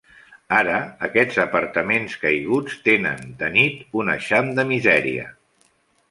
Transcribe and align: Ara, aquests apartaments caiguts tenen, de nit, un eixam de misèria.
Ara, 0.59 0.77
aquests 1.07 1.35
apartaments 1.41 2.15
caiguts 2.23 2.79
tenen, 2.87 3.21
de 3.41 3.49
nit, 3.57 3.83
un 4.05 4.09
eixam 4.15 4.49
de 4.61 4.65
misèria. 4.71 5.27